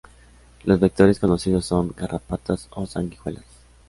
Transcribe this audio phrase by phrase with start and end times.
[0.63, 3.45] Los vectores conocidos son garrapatas o sanguijuelas.